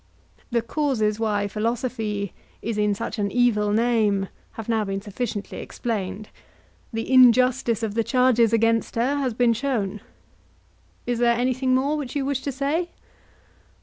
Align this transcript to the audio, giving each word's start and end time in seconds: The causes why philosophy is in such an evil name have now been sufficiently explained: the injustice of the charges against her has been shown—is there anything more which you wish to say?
The 0.49 0.63
causes 0.63 1.19
why 1.19 1.47
philosophy 1.47 2.33
is 2.63 2.79
in 2.79 2.95
such 2.95 3.19
an 3.19 3.29
evil 3.29 3.71
name 3.71 4.29
have 4.53 4.67
now 4.67 4.83
been 4.83 4.99
sufficiently 4.99 5.59
explained: 5.59 6.29
the 6.91 7.13
injustice 7.13 7.83
of 7.83 7.93
the 7.93 8.03
charges 8.03 8.51
against 8.51 8.95
her 8.95 9.17
has 9.17 9.35
been 9.35 9.53
shown—is 9.53 11.19
there 11.19 11.37
anything 11.39 11.75
more 11.75 11.97
which 11.97 12.15
you 12.15 12.25
wish 12.25 12.41
to 12.41 12.51
say? 12.51 12.89